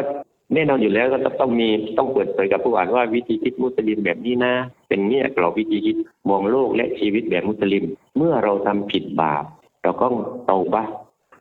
[0.53, 4.53] แน่นอนอยู่แล้วก็ต้องมีต้องเปิดเผยกับผู้อ่านว่าวิธีคิดมุสลิมแบบนี้นะ
[4.89, 5.97] เป็นเนี่ยกรอบวิธีคิด
[6.29, 7.83] มองโลกและชีวิตแบบมุสลิม
[8.17, 9.43] เมื่อเราทำผิดบาป
[9.83, 10.07] เราก็
[10.45, 10.83] เตาบะ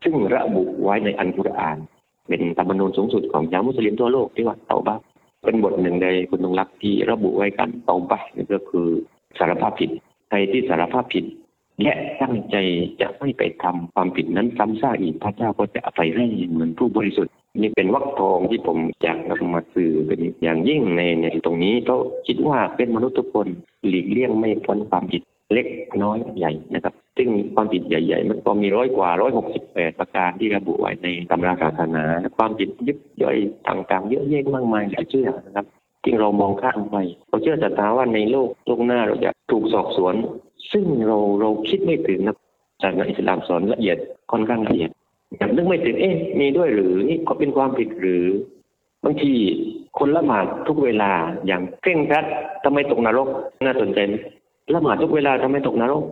[0.04, 1.78] ซึ่งระบุไว้ในอันกุรอาน
[2.28, 4.96] เป็นธรรมนูญสูงสุดของชาวมุสลิมทั่วโลกที่ว่าเตาบะ
[5.44, 8.86] เป็นบทหนึ่งในคุณตรงรักที่ระบุไว้กันเตาบะนี่ก็คือ
[9.38, 9.90] สารภาพผิด
[10.28, 11.24] ใครที่สารภาพผิด
[11.82, 12.56] และตั้งใจ
[13.00, 23.48] จะไม่ไปทำความผิดนั้นซ้ำซากอีกพระเจ้าก็จะอภัยให้เหมือนผู้บริสุทธิ์นี่เป็นวักทองที่ผมอยากนำมาสื่อเป็นอย่างยิ่งในในตรงนี้เพราะคิดว่าเป็นมนุษย์ทุกคน
[23.88, 25.68] หลีกเลี่ยงไม่พ้นความผิดเล็ก
[26.02, 32.04] น้อยใหญ่นะครับ ซึ่งความผิดใหญ่ๆ มันก็มีร้อยกว่าร้อยหกสิบแปดประการที่ระบุไว้ในตำราศาสนา
[32.36, 33.36] ความผิดยิบย่อย
[33.68, 35.66] ต่างๆ เยอะแยะมากมายหลายเชื่อนะครับ
[36.04, 36.96] ที่เรามองข้ามไป
[37.28, 40.14] เราเชื่อศรัทธาว่าในโลกโลกหน้าเราจะถูกสอบสวน
[40.72, 42.36] ซึ่งเราเราคิดไม่ถึงนะ
[42.82, 43.96] ศาสนาอิสลามสอนละเอียด
[44.30, 44.90] ค่อนข้างละเอียด
[45.40, 48.24] ย่างนึกไม่ถึงเอ๊ะมีด้วยหรือนี่ก็เป็นความผิดหรือ
[49.04, 49.32] บางที
[49.98, 51.12] คนละหมาดทุกเวลา
[51.46, 52.24] อย่างเคร่งครัด
[52.64, 53.28] ทำไมตกนรก
[53.64, 54.14] น่าสนใจไหม
[54.74, 56.04] ละหมาดทุกเวลาทำไมตกนรก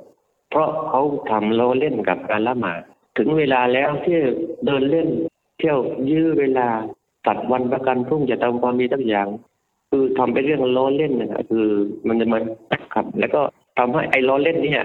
[0.51, 2.81] เพราะเขาทำล้อเล่นกับการละหมาด
[3.19, 4.17] ถึงเวลาแล้วที่
[4.67, 5.09] เดินเล่น
[5.59, 5.79] เที่ยว
[6.11, 6.69] ยื้อเวลา
[7.27, 9.29] ตัดวันประกันพรุ่งจะทำความดีทั้งอย่าง
[9.91, 11.67] คือทำเป็นเรื่องล้อเล่นนะคือ
[12.09, 12.39] มันจะมา
[12.95, 13.41] ครับ แล้วก็
[13.79, 14.83] ทำให้ไอ้ล้อเล่นเนี่ย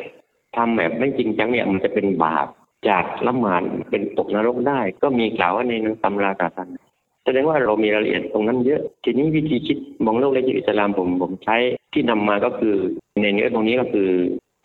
[0.56, 2.48] ทำแบบไม่จริงจังเนี่ยมันจะเป็นบาป
[2.90, 5.74] จากละหมาดเป็นตกนรกได้ ก็มีกล่าวว่าใน
[6.04, 6.82] ตำราศาสนา
[7.26, 11.58] แสดงว่าเรามีรายละเอียดตรงนั้นเยอะ ทีนี้วิธีคิดมองโลกในอิสลามผมผมใช้
[11.94, 12.76] ที่นำมาก็คือ
[13.22, 14.10] ในเนื้อตรงนี้ก็คือ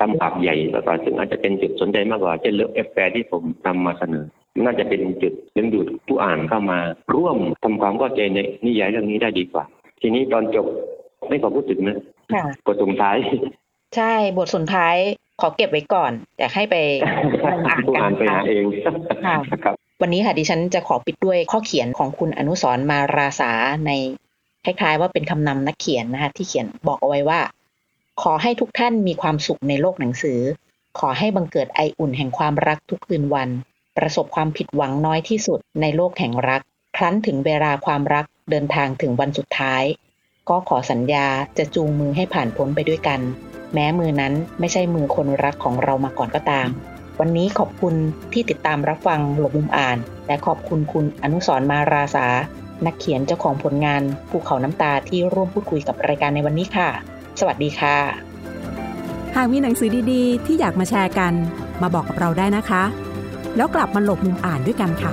[0.00, 4.24] ทำบาปใหญ่แล้วก็ซึ่งอาจจะเป็นจุดสนใจมากกว่าเช่นเรื่องเอฟแฟที่ผมนำมาเสนอ
[4.64, 6.78] น่าจะเป็นจุดดึงดูดผู้อ่านเข้ามา
[7.14, 9.64] ร่วมทำความเข้าใจในนิยายเรื่องนี้ได้ดีกว่า
[10.00, 10.66] ทีนี้ตอนจบ
[11.28, 11.98] ไม่ขอพูดถึงนะ
[12.34, 13.16] ค่ะบทสุดท้าย
[13.96, 14.96] ใช่บทสุดท้าย
[15.40, 16.76] ขอเก็บไว้ก่อนอยากให้ไป
[17.44, 18.64] ลองอ่านผู้กัอ่านนไปหาค่ะเอง
[19.26, 23.52] ค่ะครับวันนี้ค่ะดิฉันจะขอปิดด้วยข้อเขียนของคุณอนุสรณ์มาราษา
[23.86, 23.90] ใน
[24.64, 27.40] คล้ายๆว่าเป็นคำนำนักเขียนนะคะที่เขียนบอกเอาไว้ว่า
[28.22, 30.40] ขอให้ทุกท่านมีความสุขในโลกหนังสือ
[30.98, 33.48] ขอให้บังเกิดไออุ่นแห่งความรักทุกคืนวัน
[33.96, 36.60] ประสบความผิดหวังน้อยที่สุดในโลกแห่งรัก
[36.96, 39.82] ครั้นถึงเวลาความรักเดินทางถึงวันสุดท้าย
[40.48, 41.26] ก็ขอสัญญา
[41.58, 43.20] จะจูงมือให้ผ่านพ้นไปด้วยกัน
[43.74, 46.68] แม้มือนั้นไม่ใช่มือคนรักของเรามาก่อนก็ตาม
[47.20, 47.94] วันนี้ขอบคุณ
[48.32, 52.26] ที่ติดตามรับฟังหลบมุมอ่าน และขอบคุณคุณอนุสรมาราษา
[52.86, 56.88] นักเขียนเจ้าของผลงานภูเขาน้ำตาที่ร่วมพูดคุยกับรายการในวันนี้ค่ะ
[57.40, 57.96] สวัสดีค่ะ
[59.36, 61.32] หากมีหนังสือดีๆ ที่อยากมาแชร์กัน
[61.82, 62.82] มาบอกกับเราได้นะคะ
[63.56, 65.12] แล้วกลับมาหลบมุมอ่านด้วยกันค่ะ